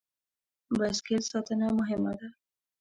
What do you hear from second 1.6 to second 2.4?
مهمه ده.